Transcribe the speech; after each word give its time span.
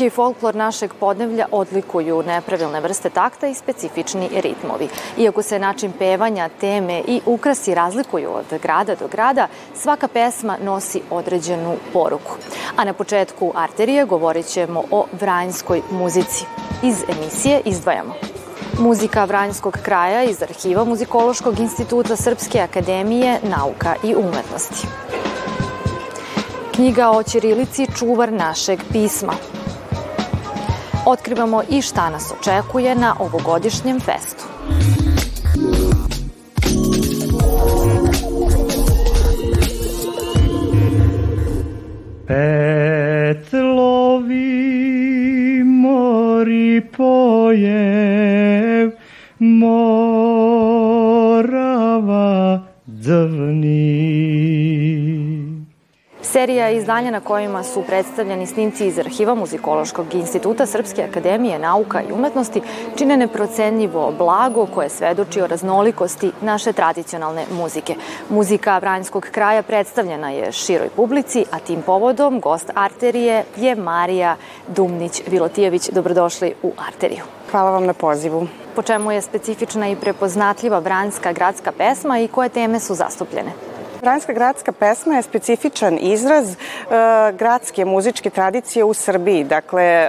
Muzički 0.00 0.16
folklor 0.16 0.54
našeg 0.54 0.94
podnevlja 1.00 1.46
odlikuju 1.52 2.22
nepravilne 2.22 2.80
vrste 2.80 3.10
takta 3.10 3.46
i 3.46 3.54
specifični 3.54 4.28
ritmovi. 4.32 4.88
Iako 5.18 5.42
se 5.42 5.58
način 5.58 5.92
pevanja, 5.92 6.48
teme 6.60 7.02
i 7.06 7.20
ukrasi 7.26 7.74
razlikuju 7.74 8.30
od 8.32 8.60
grada 8.62 8.94
do 8.94 9.08
grada, 9.08 9.48
svaka 9.74 10.08
pesma 10.08 10.56
nosi 10.62 11.02
određenu 11.10 11.76
poruku. 11.92 12.36
A 12.76 12.84
na 12.84 12.92
početku 12.92 13.52
arterije 13.54 14.04
govorit 14.04 14.46
ćemo 14.46 14.84
o 14.90 15.04
vranjskoj 15.20 15.82
muzici. 15.90 16.44
Iz 16.82 17.04
emisije 17.08 17.60
izdvajamo 17.64 18.14
Muzika 18.78 19.24
Vranjskog 19.24 19.78
kraja 19.82 20.22
iz 20.22 20.42
arhiva 20.42 20.84
Muzikološkog 20.84 21.60
instituta 21.60 22.16
Srpske 22.16 22.60
akademije 22.60 23.38
nauka 23.42 23.94
i 24.04 24.14
umetnosti. 24.14 24.86
Knjiga 26.74 27.10
o 27.10 27.22
Ćirilici 27.22 27.86
čuvar 27.98 28.32
našeg 28.32 28.80
pisma. 28.92 29.59
Otkrivamo 31.06 31.62
i 31.70 31.82
šta 31.82 32.10
nas 32.10 32.32
očekuje 32.40 32.94
na 32.94 33.16
ovogodišnjem 33.18 34.00
festu. 34.00 34.44
Petlovi 42.26 42.59
Serija 56.32 56.70
izdanja 56.70 57.10
na 57.10 57.20
kojima 57.20 57.62
su 57.62 57.82
predstavljeni 57.82 58.46
snimci 58.46 58.86
iz 58.86 58.98
arhiva 58.98 59.34
Muzikološkog 59.34 60.14
instituta 60.14 60.66
Srpske 60.66 61.02
akademije 61.02 61.58
nauka 61.58 62.02
i 62.02 62.12
umetnosti 62.12 62.62
čine 62.96 63.16
neprocenljivo 63.16 64.12
blago 64.18 64.66
koje 64.66 64.88
svedoči 64.88 65.40
o 65.40 65.46
raznolikosti 65.46 66.32
naše 66.40 66.72
tradicionalne 66.72 67.44
muzike. 67.52 67.94
Muzika 68.28 68.78
Vranjskog 68.78 69.26
kraja 69.32 69.62
predstavljena 69.62 70.30
je 70.30 70.52
široj 70.52 70.88
publici, 70.96 71.44
a 71.50 71.58
tim 71.58 71.82
povodom 71.82 72.40
gost 72.40 72.70
arterije 72.74 73.44
je 73.56 73.74
Marija 73.74 74.36
Dumnić-Vilotijević. 74.68 75.92
Dobrodošli 75.92 76.54
u 76.62 76.72
arteriju. 76.88 77.24
Hvala 77.50 77.70
vam 77.70 77.86
na 77.86 77.94
pozivu. 77.94 78.46
Po 78.76 78.82
čemu 78.82 79.12
je 79.12 79.22
specifična 79.22 79.88
i 79.88 79.96
prepoznatljiva 79.96 80.78
vranjska 80.78 81.32
gradska 81.32 81.72
pesma 81.72 82.20
i 82.20 82.28
koje 82.28 82.48
teme 82.48 82.80
su 82.80 82.94
zastupljene? 82.94 83.69
Vranjska 84.00 84.32
gradska 84.32 84.72
pesma 84.72 85.16
je 85.16 85.22
specifičan 85.22 85.98
izraz 86.00 86.52
e, 86.52 86.56
gradske 87.32 87.84
muzičke 87.84 88.30
tradicije 88.30 88.84
u 88.84 88.94
Srbiji. 88.94 89.44
Dakle, 89.44 89.82
e, 89.82 90.08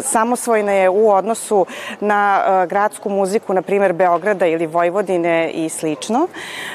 samosvojna 0.00 0.72
je 0.72 0.88
u 0.88 1.10
odnosu 1.10 1.66
na 2.00 2.40
e, 2.40 2.66
gradsku 2.66 3.08
muziku, 3.08 3.54
na 3.54 3.62
primer 3.62 3.92
Beograda 3.92 4.46
ili 4.46 4.66
Vojvodine 4.66 5.50
i 5.50 5.68
slično. 5.68 6.26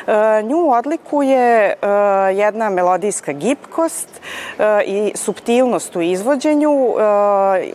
E, 0.08 0.44
nju 0.44 0.72
odlikuje 0.72 1.40
e, 1.40 1.76
jedna 2.34 2.70
melodijska 2.70 3.32
gipkost 3.32 4.10
e, 4.60 4.82
i 4.86 5.12
subtilnost 5.16 5.96
u 5.96 6.02
izvođenju, 6.02 6.94
e, 7.00 7.72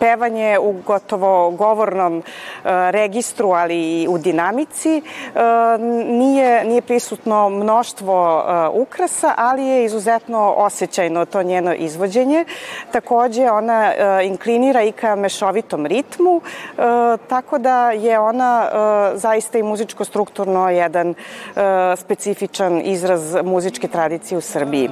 pevanje 0.00 0.58
u 0.58 0.72
gotovo 0.86 1.50
govornom 1.50 2.18
e, 2.18 2.22
registru, 2.90 3.50
ali 3.50 4.02
i 4.02 4.08
u 4.08 4.18
dinamici. 4.18 4.96
E, 4.98 5.02
nije, 6.06 6.64
nije 6.64 6.82
prisutno 6.82 7.48
mnoštvo 7.48 8.16
e, 8.38 8.68
ukrasa, 8.68 9.34
ali 9.36 9.66
je 9.66 9.84
izuzetno 9.84 10.54
osjećajno 10.56 11.24
to 11.24 11.42
njeno 11.42 11.74
izvođenje. 11.74 12.44
Takođe, 12.92 13.50
ona 13.50 13.92
inklinira 14.22 14.82
i 14.82 14.92
ka 14.92 15.16
mešovitom 15.16 15.86
ritmu, 15.86 16.40
tako 17.28 17.58
da 17.58 17.90
je 17.90 18.18
ona 18.18 18.68
zaista 19.14 19.58
i 19.58 19.62
muzičko-strukturno 19.62 20.68
jedan 20.68 21.14
specifičan 21.96 22.80
izraz 22.84 23.36
muzičke 23.44 23.88
tradicije 23.88 24.38
u 24.38 24.40
Srbiji. 24.40 24.90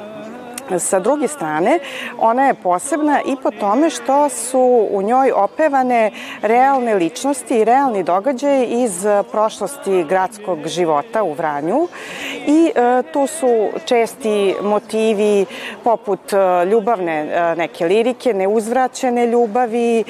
Sa 0.78 1.00
druge 1.00 1.28
strane, 1.28 1.78
ona 2.18 2.46
je 2.46 2.54
posebna 2.54 3.20
i 3.26 3.36
po 3.42 3.50
tome 3.50 3.90
što 3.90 4.28
su 4.28 4.88
u 4.90 5.02
njoj 5.02 5.32
opevane 5.32 6.10
realne 6.42 6.94
ličnosti 6.94 7.58
i 7.58 7.64
realni 7.64 8.02
događaji 8.02 8.66
iz 8.66 9.06
prošlosti 9.30 10.04
gradskog 10.04 10.66
života 10.66 11.22
u 11.22 11.32
Vranju 11.32 11.88
i 12.46 12.72
e, 12.74 13.02
tu 13.12 13.26
su 13.26 13.68
česti 13.84 14.54
motivi 14.62 15.46
poput 15.84 16.32
e, 16.32 16.36
ljubavne 16.66 17.12
e, 17.12 17.54
neke 17.56 17.86
lirike, 17.86 18.34
neuzvraćene 18.34 19.26
ljubavi, 19.26 20.00
e, 20.00 20.04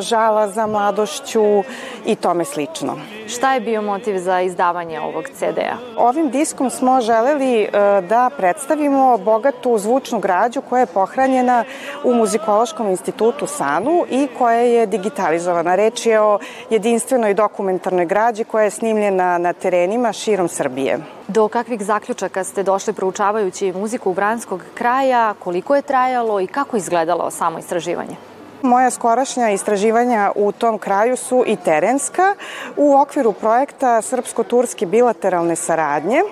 žala 0.00 0.48
za 0.48 0.66
mladošću 0.66 1.62
i 2.06 2.14
tome 2.14 2.44
slično. 2.44 2.96
Šta 3.28 3.54
je 3.54 3.60
bio 3.60 3.82
motiv 3.82 4.18
za 4.18 4.40
izdavanje 4.40 5.00
ovog 5.00 5.28
CD-a? 5.28 5.76
Ovim 5.96 6.30
diskom 6.30 6.70
smo 6.70 7.00
želeli 7.00 7.62
e, 7.62 7.68
da 8.08 8.30
predstavimo 8.36 9.18
bogatu 9.18 9.78
zvučnu 9.90 10.18
građu 10.20 10.60
koja 10.60 10.80
je 10.80 10.86
pohranjena 10.86 11.64
u 12.04 12.14
Muzikološkom 12.14 12.88
institutu 12.88 13.46
SANU 13.46 14.04
i 14.10 14.28
koja 14.38 14.60
je 14.60 14.86
digitalizovana. 14.86 15.74
Reč 15.74 16.06
je 16.06 16.20
o 16.20 16.38
jedinstvenoj 16.70 17.34
dokumentarnoj 17.34 18.06
građi 18.06 18.44
koja 18.44 18.64
je 18.64 18.70
snimljena 18.70 19.38
na 19.38 19.52
terenima 19.52 20.12
širom 20.12 20.48
Srbije. 20.48 20.98
Do 21.28 21.48
kakvih 21.48 21.82
zaključaka 21.82 22.44
ste 22.44 22.62
došli 22.62 22.92
proučavajući 22.92 23.72
muziku 23.72 24.12
Vranskog 24.12 24.62
kraja, 24.74 25.34
koliko 25.38 25.76
je 25.76 25.82
trajalo 25.82 26.40
i 26.40 26.46
kako 26.46 26.76
izgledalo 26.76 27.30
samo 27.30 27.58
istraživanje? 27.58 28.16
Moja 28.62 28.90
skorašnja 28.90 29.50
istraživanja 29.50 30.30
u 30.34 30.52
tom 30.52 30.78
kraju 30.78 31.16
su 31.16 31.44
i 31.46 31.56
terenska 31.56 32.34
u 32.76 32.94
okviru 32.94 33.32
projekta 33.32 34.02
Srpsko-Turske 34.02 34.86
bilateralne 34.86 35.56
saradnje 35.56 36.22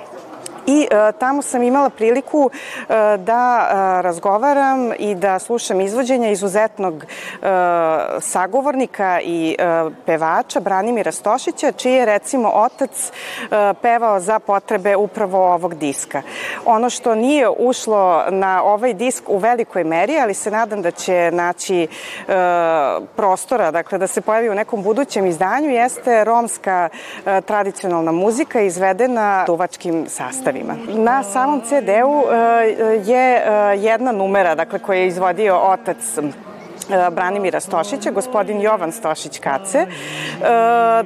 i 0.68 0.88
e, 0.90 1.12
tamo 1.18 1.42
sam 1.42 1.62
imala 1.62 1.90
priliku 1.90 2.50
e, 2.52 2.94
da 3.16 3.68
e, 3.70 4.02
razgovaram 4.02 4.92
i 4.98 5.14
da 5.14 5.38
slušam 5.38 5.80
izvođenja 5.80 6.30
izuzetnog 6.30 7.04
sagovornika 8.20 9.20
i 9.24 9.56
pevača 10.06 10.60
Branimira 10.60 11.12
Stošića, 11.12 11.72
čiji 11.72 11.92
je 11.92 12.06
recimo 12.06 12.48
otac 12.48 13.12
pevao 13.82 14.20
za 14.20 14.38
potrebe 14.38 14.96
upravo 14.96 15.52
ovog 15.52 15.74
diska. 15.74 16.22
Ono 16.64 16.90
što 16.90 17.14
nije 17.14 17.48
ušlo 17.58 18.24
na 18.30 18.62
ovaj 18.64 18.94
disk 18.94 19.24
u 19.26 19.38
velikoj 19.38 19.84
meri, 19.84 20.18
ali 20.18 20.34
se 20.34 20.50
nadam 20.50 20.82
da 20.82 20.90
će 20.90 21.30
naći 21.32 21.88
prostora, 23.16 23.70
dakle 23.70 23.98
da 23.98 24.06
se 24.06 24.20
pojavi 24.20 24.48
u 24.48 24.54
nekom 24.54 24.82
budućem 24.82 25.26
izdanju, 25.26 25.70
jeste 25.70 26.24
romska 26.24 26.88
tradicionalna 27.46 28.12
muzika 28.12 28.60
izvedena 28.60 29.44
duvačkim 29.46 30.06
sastavima 30.08 30.57
stvarima. 30.58 31.02
Na 31.02 31.22
samom 31.22 31.60
CD-u 31.60 32.24
e, 32.30 32.66
je 33.04 33.36
e, 33.36 33.42
jedna 33.78 34.12
numera, 34.12 34.54
dakle, 34.54 34.78
koju 34.78 34.98
je 34.98 35.06
izvodio 35.06 35.56
otac 35.56 35.96
E, 35.96 36.47
Branimira 36.88 37.60
Stošića, 37.60 38.10
gospodin 38.10 38.60
Jovan 38.60 38.92
Stošić 38.92 39.38
Kace. 39.38 39.78
E, 39.78 39.86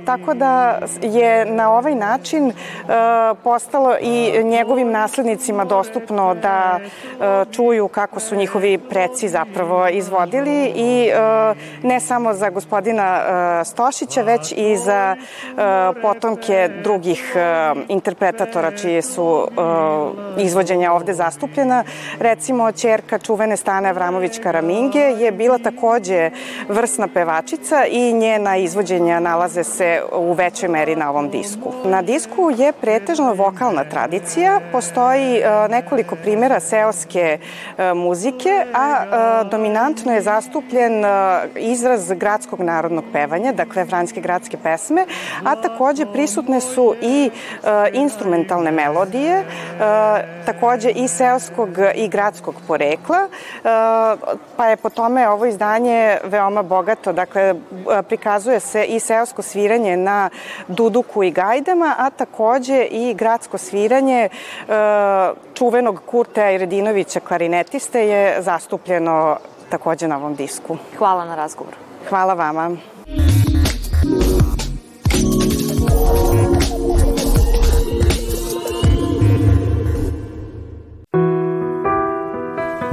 tako 0.04 0.34
da 0.34 0.78
je 1.02 1.46
na 1.46 1.72
ovaj 1.72 1.94
način 1.94 2.48
e, 2.48 2.52
postalo 3.44 3.96
i 4.00 4.44
njegovim 4.44 4.90
naslednicima 4.90 5.64
dostupno 5.64 6.34
da 6.34 6.80
e, 6.80 7.44
čuju 7.52 7.88
kako 7.88 8.20
su 8.20 8.36
njihovi 8.36 8.78
preci 8.78 9.28
zapravo 9.28 9.88
izvodili 9.88 10.72
i 10.74 11.08
e, 11.08 11.14
ne 11.82 12.00
samo 12.00 12.34
za 12.34 12.50
gospodina 12.50 13.20
e, 13.20 13.64
Stošića, 13.64 14.22
već 14.22 14.52
i 14.56 14.76
za 14.76 15.16
e, 15.16 15.56
potomke 16.02 16.70
drugih 16.82 17.32
e, 17.36 17.74
interpretatora 17.88 18.70
čije 18.70 19.02
su 19.02 19.48
e, 20.36 20.42
izvođenja 20.42 20.92
ovde 20.92 21.14
zastupljena. 21.14 21.84
Recimo, 22.18 22.72
čerka 22.72 23.18
čuvene 23.18 23.56
Stane 23.56 23.88
Avramović 23.88 24.38
Karaminge 24.38 25.00
je 25.00 25.32
bila 25.32 25.58
takođe 25.72 26.30
vrsna 26.68 27.08
pevačica 27.14 27.84
i 27.90 28.12
njena 28.12 28.56
izvođenja 28.56 29.20
nalaze 29.20 29.64
se 29.64 30.02
u 30.12 30.32
većoj 30.32 30.68
meri 30.68 30.96
na 30.96 31.10
ovom 31.10 31.30
disku. 31.30 31.72
Na 31.84 32.02
disku 32.02 32.50
je 32.56 32.72
pretežno 32.72 33.34
vokalna 33.34 33.84
tradicija, 33.84 34.60
postoji 34.72 35.36
e, 35.36 35.68
nekoliko 35.68 36.16
primjera 36.16 36.60
seoske 36.60 37.38
e, 37.78 37.94
muzike, 37.94 38.64
a 38.74 39.04
e, 39.04 39.44
dominantno 39.50 40.12
je 40.12 40.22
zastupljen 40.22 41.04
izraz 41.56 42.12
gradskog 42.12 42.60
narodnog 42.60 43.04
pevanja, 43.12 43.52
dakle 43.52 43.84
franske 43.84 44.20
gradske 44.20 44.56
pesme, 44.62 45.06
a 45.44 45.56
takođe 45.56 46.06
prisutne 46.12 46.60
su 46.60 46.94
i 47.02 47.30
instrumentalne 47.92 48.70
melodije, 48.70 49.44
takođe 50.46 50.90
i 50.90 51.08
seoskog 51.08 51.68
i 51.94 52.08
gradskog 52.08 52.54
porekla, 52.68 53.28
pa 54.56 54.66
je 54.66 54.76
po 54.76 54.90
tome 54.90 55.28
ovo 55.28 55.46
izdanje 55.46 55.61
veoma 56.24 56.62
bogato, 56.62 57.12
dakle 57.12 57.54
prikazuje 58.08 58.60
se 58.60 58.84
i 58.84 59.00
seosko 59.00 59.42
sviranje 59.42 59.96
na 59.96 60.30
duduku 60.68 61.22
i 61.22 61.30
gajdama, 61.30 61.94
a 61.98 62.10
takođe 62.10 62.84
i 62.90 63.14
gradsko 63.14 63.58
sviranje 63.58 64.28
čuvenog 65.54 66.00
Kurtea 66.06 66.50
Iredinovića 66.50 67.20
klarinetiste 67.20 68.08
je 68.08 68.42
zastupljeno 68.42 69.36
takođe 69.68 70.08
na 70.08 70.16
ovom 70.16 70.34
disku. 70.34 70.76
Hvala 70.98 71.24
na 71.24 71.34
razgovoru. 71.34 71.76
Hvala 72.08 72.34
vama. 72.34 72.91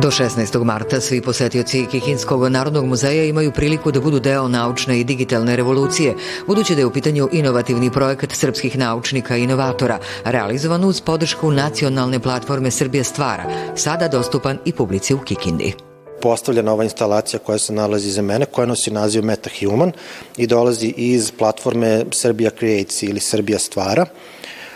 Do 0.02 0.12
16. 0.12 0.64
marta 0.64 1.02
svi 1.02 1.22
posetioci 1.22 1.86
Kikinskog 1.92 2.48
narodnog 2.48 2.86
muzeja 2.86 3.24
imaju 3.26 3.52
priliku 3.52 3.92
da 3.92 4.00
budu 4.00 4.20
deo 4.20 4.48
naučne 4.48 5.00
i 5.00 5.04
digitalne 5.04 5.56
revolucije, 5.56 6.16
budući 6.48 6.76
da 6.76 6.82
je 6.82 6.86
u 6.86 6.94
pitanju 6.94 7.30
inovativni 7.32 7.92
projekat 7.92 8.32
srpskih 8.32 8.78
naučnika 8.78 9.38
i 9.38 9.44
inovatora, 9.44 10.00
realizovan 10.24 10.86
uz 10.86 11.02
podršku 11.02 11.52
nacionalne 11.52 12.20
platforme 12.20 12.72
Srbija 12.72 13.04
stvara, 13.04 13.44
sada 13.76 14.08
dostupan 14.08 14.58
i 14.66 14.72
publici 14.74 15.14
u 15.14 15.20
Kikindi 15.20 15.74
postavljena 16.22 16.74
ova 16.74 16.84
instalacija 16.84 17.40
koja 17.40 17.58
se 17.58 17.74
nalazi 17.74 18.08
iza 18.08 18.22
mene, 18.22 18.46
koja 18.46 18.66
nosi 18.66 18.92
naziv 18.92 19.26
MetaHuman 19.26 19.92
i 20.38 20.48
dolazi 20.48 20.94
iz 20.98 21.32
platforme 21.32 22.06
Serbia 22.12 22.50
Creates 22.60 23.04
ili 23.04 23.20
Srbija 23.20 23.60
stvara. 23.60 24.06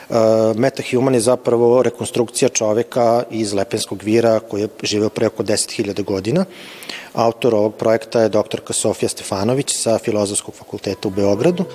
Uh, 0.09 0.15
MetaHuman 0.55 1.13
je 1.13 1.19
zapravo 1.19 1.83
rekonstrukcija 1.83 2.49
čoveka 2.49 3.23
iz 3.31 3.53
Lepenskog 3.53 4.03
vira 4.03 4.39
koji 4.39 4.61
je 4.61 4.67
živeo 4.83 5.09
pre 5.09 5.27
oko 5.27 5.43
10.000 5.43 6.03
godina. 6.03 6.45
Autor 7.13 7.55
ovog 7.55 7.75
projekta 7.75 8.21
je 8.21 8.29
doktorka 8.29 8.73
Sofija 8.73 9.09
Stefanović 9.09 9.75
sa 9.75 9.97
Filozofskog 9.97 10.55
fakulteta 10.55 11.07
u 11.07 11.11
Beogradu. 11.11 11.65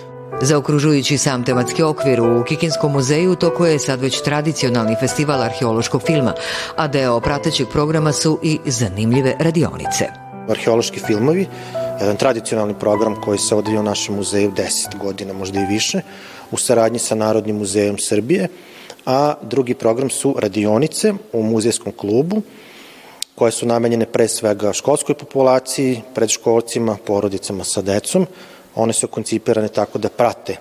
Zaokružujući 0.43 1.19
sam 1.19 1.45
tematski 1.45 1.83
okvir 1.83 2.21
u 2.21 2.45
Kikinskom 2.45 2.93
muzeju 2.93 3.35
toko 3.35 3.67
je 3.67 3.79
sad 3.79 4.01
već 4.01 4.23
tradicionalni 4.23 4.97
festival 5.01 5.43
arheološkog 5.43 6.03
filma, 6.03 6.35
a 6.77 6.89
deo 6.89 7.21
pratećeg 7.21 7.67
programa 7.73 8.13
su 8.13 8.39
i 8.43 8.59
zanimljive 8.67 9.37
radionice. 9.39 10.09
Arheološki 10.49 11.01
filmovi, 11.01 11.47
jedan 12.01 12.17
tradicionalni 12.17 12.75
program 12.79 13.21
koji 13.21 13.39
se 13.39 13.55
odvija 13.55 13.81
u 13.81 13.83
našem 13.83 14.15
muzeju 14.15 14.53
10 14.53 14.99
godina, 14.99 15.33
možda 15.33 15.61
i 15.61 15.67
više, 15.67 16.01
u 16.51 16.57
saradnji 16.57 16.99
sa 16.99 17.15
Narodnim 17.15 17.57
muzejom 17.57 17.99
Srbije, 17.99 18.49
a 19.07 19.35
drugi 19.43 19.75
program 19.75 20.11
su 20.11 20.35
radionice 20.39 21.13
u 21.33 21.43
muzejskom 21.43 21.93
klubu, 21.93 22.43
koje 23.35 23.53
su 23.53 23.67
namenjene 23.67 24.07
pre 24.07 24.29
svega 24.29 24.73
školskoj 24.73 25.15
populaciji, 25.15 26.03
predškolcima, 26.15 26.97
porodicama 27.07 27.65
sa 27.65 27.83
decom. 27.83 28.27
One 28.75 28.93
su 28.93 29.07
koncipirane 29.07 29.69
tako 29.69 29.99
da 29.99 30.09
prate 30.09 30.57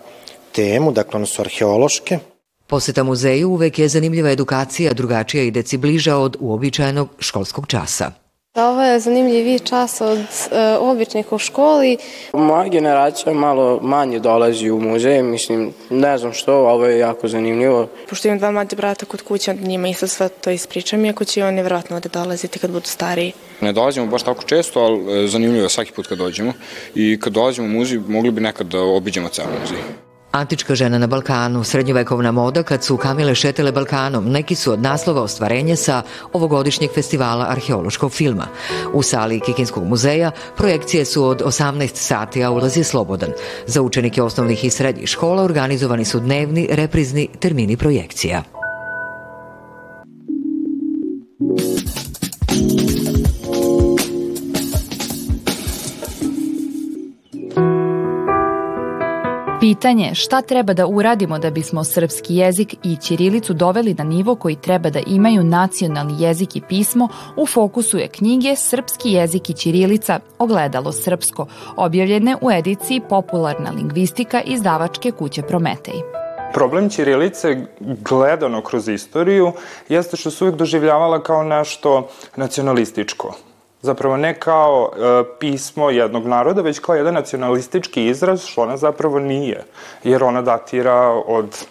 temu, 0.52 0.92
dakle 0.92 1.18
one 1.18 1.26
su 1.26 1.42
arheološke. 1.42 2.20
Poseta 2.68 3.04
muzeju 3.04 3.50
uvek 3.50 3.80
je 3.80 3.88
zanimljiva 3.88 4.32
edukacija, 4.32 4.94
drugačija 4.94 5.44
i 5.44 5.52
deci 5.52 5.78
bliža 5.78 6.18
od 6.18 6.38
uobičajenog 6.40 7.10
školskog 7.20 7.68
časa. 7.68 8.27
Ovo 8.58 8.84
je 8.84 9.00
zanimljiviji 9.00 9.60
čas 9.60 10.02
od 10.02 10.18
e, 10.18 10.78
običnih 10.80 11.32
u 11.32 11.38
školi. 11.38 11.98
Moja 12.34 12.68
generacija 12.68 13.34
malo 13.34 13.80
manje 13.82 14.20
dolazi 14.20 14.70
u 14.70 14.80
muzej, 14.80 15.24
mislim, 15.24 15.74
ne 15.90 16.18
znam 16.18 16.34
što, 16.34 16.54
ovo 16.56 16.86
je 16.86 17.00
jako 17.00 17.28
zanimljivo. 17.28 17.88
Pošto 18.10 18.28
imam 18.28 18.38
dva 18.40 18.52
mlađe 18.52 18.76
brata 18.76 19.06
kod 19.06 19.22
kuće, 19.22 19.52
onda 19.52 19.68
njima 19.68 19.88
isto 19.88 20.08
sve 20.08 20.30
to 20.30 20.50
ispričam, 20.50 21.06
iako 21.06 21.26
će 21.26 21.44
oni 21.44 21.62
vjerojatno 21.62 21.96
ovde 21.96 22.10
dolaziti 22.10 22.60
kad 22.60 22.72
budu 22.72 22.86
stariji. 22.86 23.34
Ne 23.62 23.74
dolazimo 23.74 24.08
baš 24.08 24.24
tako 24.24 24.44
često, 24.44 24.80
ali 24.80 25.24
e, 25.24 25.28
zanimljivo 25.28 25.64
je 25.64 25.70
svaki 25.70 25.92
put 25.92 26.08
kad 26.08 26.18
dođemo. 26.18 26.54
I 26.96 27.20
kad 27.20 27.34
dolazimo 27.34 27.68
u 27.68 27.72
muzej, 27.72 28.00
mogli 28.08 28.32
bi 28.32 28.42
nekad 28.42 28.68
da 28.68 28.82
obiđemo 28.82 29.30
ceo 29.30 29.46
muzej. 29.62 30.07
Antička 30.32 30.76
žena 30.76 30.98
na 30.98 31.08
Balkanu, 31.08 31.64
srednjovekovna 31.64 32.32
moda 32.32 32.64
kad 32.64 32.84
su 32.84 32.98
kamile 32.98 33.36
šetele 33.36 33.72
Balkanom, 33.72 34.32
neki 34.32 34.56
su 34.56 34.72
od 34.72 34.82
naslova 34.82 35.22
ostvarenja 35.22 35.76
sa 35.76 36.02
ovogodišnjeg 36.34 36.92
festivala 36.92 37.46
arheološkog 37.50 38.12
filma. 38.12 38.48
U 38.94 39.04
sali 39.04 39.40
Kikinskog 39.40 39.84
muzeja 39.84 40.32
projekcije 40.58 41.06
su 41.06 41.24
od 41.24 41.42
18 41.42 41.96
sati, 41.96 42.44
a 42.44 42.52
ulaz 42.52 42.78
je 42.78 42.84
slobodan. 42.84 43.30
Za 43.68 43.82
učenike 43.82 44.22
osnovnih 44.22 44.66
i 44.66 44.70
srednjih 44.70 45.10
škola 45.10 45.44
organizovani 45.44 46.06
su 46.06 46.20
dnevni, 46.20 46.68
reprizni 46.72 47.28
termini 47.40 47.78
projekcija. 47.78 48.57
Pitanje 59.68 60.16
šta 60.16 60.42
treba 60.42 60.74
da 60.74 60.86
uradimo 60.88 61.40
da 61.40 61.50
bismo 61.50 61.84
srpski 61.84 62.36
jezik 62.36 62.76
i 62.84 62.96
ćirilicu 62.96 63.54
doveli 63.54 63.94
na 63.94 64.04
nivo 64.04 64.36
koji 64.36 64.56
treba 64.56 64.90
da 64.90 65.00
imaju 65.08 65.44
nacionalni 65.44 66.24
jezik 66.24 66.56
i 66.56 66.62
pismo 66.62 67.08
u 67.36 67.46
fokusu 67.46 67.98
je 67.98 68.08
knjige 68.08 68.56
Srpski 68.56 69.12
jezik 69.12 69.50
i 69.50 69.54
ćirilica 69.54 70.20
Ogledalo 70.40 70.92
srpsko, 70.92 71.48
objavljene 71.76 72.36
u 72.42 72.52
ediciji 72.52 73.02
Popularna 73.10 73.72
lingvistika 73.72 74.42
izdavačke 74.42 75.12
kuće 75.12 75.42
Prometej. 75.42 76.02
Problem 76.54 76.90
Ćirilice, 76.90 77.66
gledano 77.80 78.62
kroz 78.62 78.88
istoriju, 78.88 79.52
jeste 79.90 80.18
što 80.18 80.32
se 80.32 80.44
uvijek 80.44 80.58
doživljavala 80.58 81.24
kao 81.24 81.44
nešto 81.44 82.10
nacionalističko 82.36 83.36
zapravo 83.88 84.18
ne 84.18 84.34
kao 84.40 84.90
e, 84.92 85.24
pismo 85.40 85.90
jednog 85.90 86.28
naroda, 86.28 86.62
već 86.62 86.80
kao 86.80 86.96
jedan 86.96 87.14
nacionalistički 87.14 88.06
izraz, 88.08 88.46
što 88.46 88.62
ona 88.62 88.78
zapravo 88.78 89.20
nije, 89.20 89.64
jer 90.04 90.24
ona 90.24 90.42
datira 90.42 90.96
od 91.28 91.66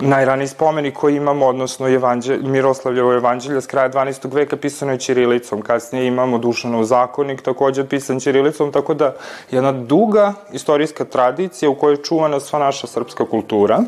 najraniji 0.00 0.48
spomenik 0.48 0.94
koji 0.94 1.16
imamo, 1.16 1.46
odnosno 1.46 1.88
evanđel, 1.88 2.38
Miroslavljevo 2.42 3.12
evanđelje 3.14 3.60
s 3.60 3.66
kraja 3.66 3.90
12. 3.90 4.34
veka 4.34 4.56
pisano 4.56 4.92
je 4.92 4.98
Ćirilicom. 4.98 5.62
Kasnije 5.62 6.06
imamo 6.06 6.38
Dušanov 6.38 6.84
zakonik, 6.84 7.42
takođe 7.42 7.88
pisan 7.88 8.20
Ćirilicom, 8.20 8.72
tako 8.72 8.94
da 8.94 9.14
jedna 9.50 9.72
duga 9.72 10.32
istorijska 10.52 11.04
tradicija 11.04 11.70
u 11.70 11.74
kojoj 11.74 11.92
je 11.92 12.02
čuvana 12.02 12.40
sva 12.40 12.58
naša 12.58 12.86
srpska 12.86 13.26
kultura. 13.26 13.80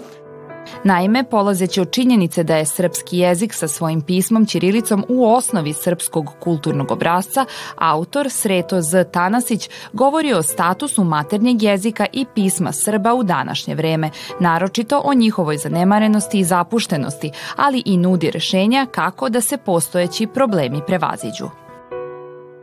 Naime, 0.85 1.25
polazeći 1.25 1.81
od 1.81 1.91
činjenice 1.91 2.43
da 2.43 2.57
je 2.57 2.67
srpski 2.67 3.19
jezik 3.19 3.55
sa 3.55 3.69
svojim 3.69 4.01
pismom 4.01 4.47
Ćirilicom 4.47 5.05
u 5.09 5.27
osnovi 5.27 5.73
srpskog 5.73 6.31
kulturnog 6.41 6.91
obrazca, 6.91 7.45
autor 7.77 8.31
Sreto 8.31 8.83
Z. 8.83 9.05
Tanasić 9.05 9.71
govori 9.93 10.33
o 10.33 10.43
statusu 10.43 11.05
maternjeg 11.05 11.63
jezika 11.63 12.07
i 12.13 12.27
pisma 12.35 12.73
Srba 12.73 13.15
u 13.15 13.23
današnje 13.23 13.75
vreme, 13.75 14.11
naročito 14.41 15.03
o 15.05 15.15
njihovoj 15.15 15.57
zanemarenosti 15.57 16.39
i 16.39 16.45
zapuštenosti, 16.45 17.31
ali 17.57 17.83
i 17.87 17.97
nudi 17.97 18.31
rešenja 18.31 18.87
kako 18.91 19.29
da 19.29 19.41
se 19.41 19.57
postojeći 19.57 20.27
problemi 20.27 20.81
prevaziđu. 20.87 21.64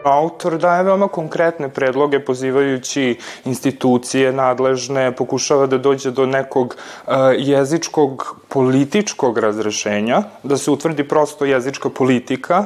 Autor 0.04 0.58
daje 0.58 0.84
veoma 0.84 1.08
konkretne 1.08 1.70
predloge 1.70 2.20
pozivajući 2.20 3.18
institucije 3.46 4.34
nadležne, 4.34 5.16
pokušava 5.16 5.68
da 5.68 5.78
dođe 5.78 6.12
do 6.12 6.26
nekog 6.26 6.76
uh, 6.76 7.14
jezičkog 7.38 8.36
političkog 8.50 9.38
razrešenja, 9.38 10.24
da 10.44 10.58
se 10.58 10.72
utvrdi 10.72 11.04
prosto 11.08 11.46
jezička 11.46 11.90
politika, 11.90 12.66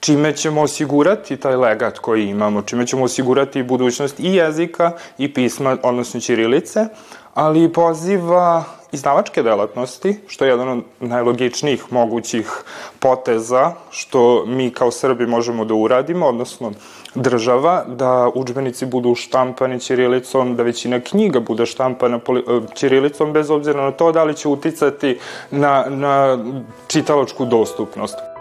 čime 0.00 0.36
ćemo 0.36 0.62
osigurati 0.62 1.36
taj 1.36 1.56
legat 1.56 1.98
koji 1.98 2.28
imamo, 2.28 2.62
čime 2.62 2.86
ćemo 2.86 3.04
osigurati 3.04 3.62
budućnost 3.62 4.20
i 4.20 4.34
jezika 4.34 4.92
i 5.18 5.34
pisma, 5.34 5.76
odnosno 5.82 6.20
ćirilice, 6.20 6.86
ali 7.34 7.72
poziva 7.72 8.64
izdavačke 8.92 9.42
delatnosti, 9.42 10.16
što 10.26 10.44
je 10.44 10.50
jedan 10.50 10.68
od 10.68 10.82
najlogičnijih 11.00 11.92
mogućih 11.92 12.64
poteza 12.98 13.72
što 13.90 14.44
mi 14.46 14.70
kao 14.70 14.90
Srbi 14.90 15.26
možemo 15.26 15.64
da 15.64 15.74
uradimo, 15.74 16.26
odnosno 16.26 16.72
država, 17.14 17.84
da 17.88 18.30
učbenici 18.34 18.86
budu 18.86 19.14
štampani 19.14 19.80
ćirilicom, 19.80 20.56
da 20.56 20.62
većina 20.62 21.00
knjiga 21.00 21.40
bude 21.40 21.66
štampana 21.66 22.20
ćirilicom, 22.74 23.32
bez 23.32 23.50
obzira 23.50 23.82
na 23.82 23.90
to 23.90 24.12
da 24.12 24.24
li 24.24 24.34
će 24.34 24.48
uticati 24.48 25.18
na, 25.50 25.84
na 25.88 26.38
čitalačku 26.86 27.44
dostupnost. 27.44 28.33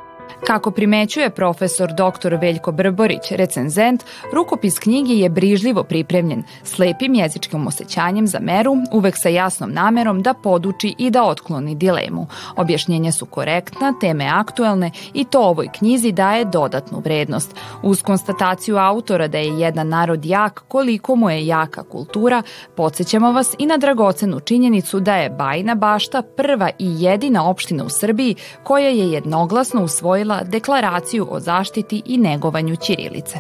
Kako 0.47 0.71
primećuje 0.71 1.29
profesor 1.29 1.89
dr. 1.89 2.35
Veljko 2.35 2.71
Brborić, 2.71 3.31
recenzent, 3.31 4.03
rukopis 4.33 4.79
knjige 4.79 5.13
je 5.13 5.29
brižljivo 5.29 5.83
pripremljen, 5.83 6.43
slepim 6.63 7.13
jezičkim 7.13 7.67
osjećanjem 7.67 8.27
za 8.27 8.39
meru, 8.39 8.75
uvek 8.91 9.15
sa 9.17 9.29
jasnom 9.29 9.73
namerom 9.73 10.21
da 10.21 10.33
poduči 10.33 10.95
i 10.97 11.09
da 11.11 11.23
otkloni 11.23 11.75
dilemu. 11.75 12.27
Objašnjenja 12.55 13.11
su 13.11 13.25
korektna, 13.25 13.93
teme 14.01 14.29
aktuelne 14.33 14.91
i 15.13 15.23
to 15.23 15.41
ovoj 15.41 15.67
knjizi 15.77 16.11
daje 16.11 16.45
dodatnu 16.45 16.99
vrednost. 16.99 17.55
Uz 17.83 18.01
konstataciju 18.01 18.77
autora 18.77 19.27
da 19.27 19.37
je 19.37 19.59
jedan 19.59 19.87
narod 19.87 20.25
jak 20.25 20.63
koliko 20.67 21.15
mu 21.15 21.29
je 21.29 21.47
jaka 21.47 21.83
kultura, 21.83 22.41
podsjećamo 22.75 23.31
vas 23.31 23.55
i 23.57 23.65
na 23.65 23.77
dragocenu 23.77 24.39
činjenicu 24.39 24.99
da 24.99 25.15
je 25.15 25.29
Bajna 25.29 25.75
bašta 25.75 26.21
prva 26.21 26.69
i 26.79 27.03
jedina 27.03 27.49
opština 27.49 27.83
u 27.83 27.89
Srbiji 27.89 28.35
koja 28.63 28.89
je 28.89 29.11
jednoglasno 29.11 29.83
usvojila 29.83 30.32
usvojila 30.33 30.43
deklaraciju 30.43 31.27
o 31.29 31.39
zaštiti 31.39 32.01
i 32.05 32.17
negovanju 32.17 32.75
Ćirilice. 32.75 33.39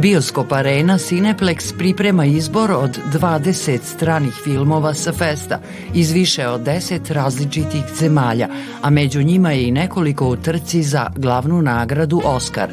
Bioskop 0.00 0.52
Arena 0.52 0.98
Cineplex 0.98 1.78
priprema 1.78 2.24
izbor 2.24 2.70
od 2.70 2.98
20 3.12 3.78
stranih 3.82 4.32
filmova 4.44 4.94
sa 4.94 5.12
festa 5.12 5.60
iz 5.94 6.12
više 6.12 6.48
od 6.48 6.60
10 6.60 7.12
različitih 7.12 7.84
zemalja, 7.94 8.48
a 8.82 8.90
među 8.90 9.22
njima 9.22 9.52
je 9.52 9.68
i 9.68 9.70
nekoliko 9.70 10.28
u 10.28 10.36
trci 10.36 10.82
za 10.82 11.10
glavnu 11.16 11.62
nagradu 11.62 12.22
Oscar. 12.24 12.70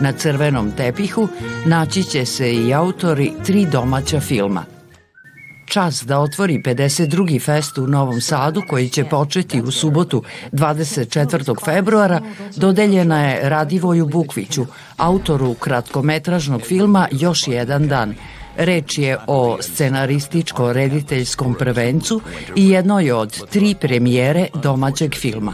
Na 0.00 0.12
crvenom 0.12 0.72
tepihu 0.76 1.28
naći 1.66 2.02
će 2.02 2.24
se 2.24 2.54
i 2.54 2.74
autori 2.74 3.32
tri 3.44 3.66
domaća 3.72 4.20
filma– 4.20 4.64
čas 5.66 6.02
da 6.04 6.18
otvori 6.18 6.62
52. 6.64 7.40
fest 7.44 7.78
u 7.78 7.86
Novom 7.86 8.20
Sadu 8.20 8.62
koji 8.68 8.88
će 8.88 9.04
početi 9.04 9.60
u 9.60 9.70
subotu 9.70 10.22
24. 10.52 11.64
februara 11.64 12.20
dodeljena 12.56 13.24
je 13.24 13.48
Radivoju 13.48 14.06
Bukviću, 14.06 14.66
autoru 14.96 15.54
kratkometražnog 15.54 16.62
filma 16.62 17.08
Još 17.12 17.48
jedan 17.48 17.88
dan. 17.88 18.14
Reč 18.56 18.98
je 18.98 19.18
o 19.26 19.58
scenarističko-rediteljskom 19.60 21.54
prvencu 21.58 22.20
i 22.56 22.70
jednoj 22.70 23.12
od 23.12 23.48
tri 23.50 23.74
premijere 23.80 24.46
domaćeg 24.62 25.14
filma. 25.14 25.52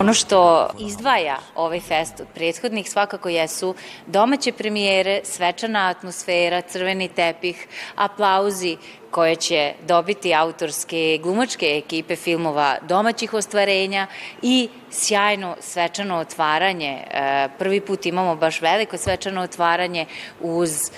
Ono 0.00 0.14
što 0.14 0.68
izdvaja 0.78 1.38
ovaj 1.54 1.80
fest 1.80 2.20
od 2.20 2.26
prethodnih 2.34 2.90
svakako 2.90 3.28
jesu 3.28 3.74
domaće 4.06 4.52
premijere, 4.52 5.20
svečana 5.24 5.88
atmosfera, 5.88 6.60
crveni 6.60 7.08
tepih, 7.08 7.68
aplauzi 7.94 8.76
koje 9.10 9.36
će 9.36 9.72
dobiti 9.88 10.34
autorske 10.34 11.18
glumačke 11.22 11.66
ekipe 11.84 12.16
filmova 12.16 12.76
domaćih 12.82 13.34
ostvarenja 13.34 14.06
i 14.42 14.68
sjajno 14.90 15.56
svečano 15.60 16.16
otvaranje. 16.16 16.98
E, 17.10 17.48
prvi 17.58 17.80
put 17.80 18.06
imamo 18.06 18.36
baš 18.36 18.60
veliko 18.60 18.96
svečano 18.96 19.40
otvaranje 19.40 20.06
uz 20.40 20.90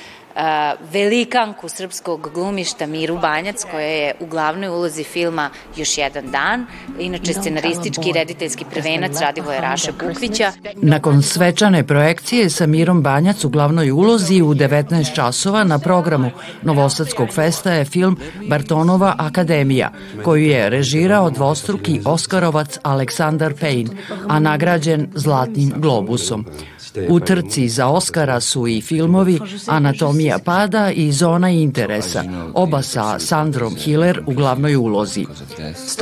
velikanku 0.92 1.68
srpskog 1.68 2.30
glumišta 2.34 2.86
Miru 2.86 3.18
Banjac, 3.18 3.64
koja 3.70 3.86
je 3.86 4.14
u 4.20 4.26
glavnoj 4.26 4.68
ulozi 4.68 5.04
filma 5.04 5.50
Još 5.76 5.98
jedan 5.98 6.30
dan, 6.30 6.66
inače 6.98 7.32
scenaristički 7.32 8.10
i 8.10 8.12
rediteljski 8.12 8.64
prvenac 8.70 9.20
Radivoje 9.20 9.60
Raše 9.60 9.92
Bukvića. 9.92 10.52
Nakon 10.76 11.22
svečane 11.22 11.86
projekcije 11.86 12.50
sa 12.50 12.66
Mirom 12.66 13.02
Banjac 13.02 13.44
u 13.44 13.48
glavnoj 13.48 13.90
ulozi 13.90 14.42
u 14.42 14.54
19 14.54 15.14
časova 15.14 15.64
na 15.64 15.78
programu 15.78 16.30
Novosadskog 16.62 17.28
festa 17.34 17.72
je 17.72 17.84
film 17.84 18.16
Bartonova 18.48 19.14
Akademija, 19.18 19.92
koju 20.24 20.44
je 20.44 20.70
režirao 20.70 21.30
dvostruki 21.30 22.00
Oskarovac 22.04 22.78
Aleksandar 22.82 23.54
Pejn, 23.54 23.88
a 24.28 24.38
nagrađen 24.38 25.08
Zlatnim 25.14 25.72
globusom. 25.76 26.44
U 27.08 27.20
trci 27.20 27.68
za 27.68 27.86
Oskara 27.86 28.40
su 28.40 28.66
i 28.66 28.80
filmovi 28.80 29.38
Anatomija 29.66 30.38
pada 30.38 30.90
i 30.90 31.12
Zona 31.12 31.50
interesa, 31.50 32.24
oba 32.54 32.82
sa 32.82 33.18
Sandrom 33.18 33.76
Hiller 33.76 34.22
u 34.26 34.34
glavnoj 34.34 34.76
ulozi. 34.76 35.26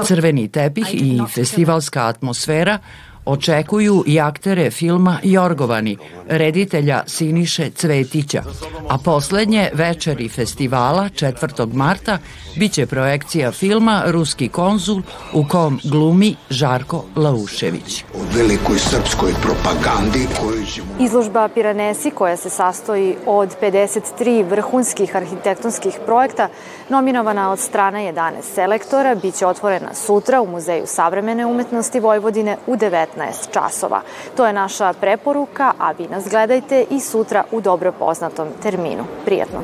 Crveni 0.04 0.48
tepih 0.48 0.86
i 0.94 1.20
festivalska 1.34 2.06
atmosfera 2.06 2.78
očekuju 3.26 4.04
i 4.06 4.20
aktere 4.20 4.70
filma 4.70 5.18
Jorgovani, 5.22 5.96
reditelja 6.28 7.02
Siniše 7.06 7.70
Cvetića, 7.70 8.42
a 8.88 8.98
poslednje 8.98 9.70
večeri 9.72 10.28
festivala 10.28 11.02
4. 11.04 11.74
marta 11.74 12.18
biće 12.56 12.86
projekcija 12.86 13.52
filma 13.52 14.02
Ruski 14.06 14.48
konzul 14.48 15.02
u 15.32 15.44
kom 15.48 15.80
glumi 15.84 16.36
Žarko 16.50 17.04
Laušević. 17.16 18.04
O 18.14 18.18
velikoj 18.36 18.78
srpskoj 18.78 19.32
propagandi 19.42 20.26
koju 20.40 20.66
ćemo... 20.66 20.86
Izložba 21.00 21.48
Piranesi 21.48 22.10
koja 22.10 22.36
se 22.36 22.50
sastoji 22.50 23.16
od 23.26 23.56
53 23.62 24.50
vrhunskih 24.50 25.16
arhitektonskih 25.16 25.98
projekta 26.06 26.48
nominovana 26.88 27.52
od 27.52 27.58
strane 27.58 28.12
11 28.12 28.32
selektora 28.42 29.14
biće 29.14 29.46
otvorena 29.46 29.94
sutra 29.94 30.40
u 30.40 30.46
Muzeju 30.46 30.82
savremene 30.86 31.46
umetnosti 31.46 32.00
Vojvodine 32.00 32.56
u 32.66 32.76
19 32.76 33.15
časova. 33.52 34.00
To 34.36 34.46
je 34.46 34.52
naša 34.52 34.92
preporuka, 34.92 35.72
a 35.78 35.92
vi 35.92 36.08
nas 36.08 36.28
gledajte 36.28 36.86
i 36.90 37.00
sutra 37.00 37.44
u 37.52 37.60
dobro 37.60 37.92
poznatom 37.92 38.48
terminu. 38.62 39.04
Prijetno! 39.24 39.60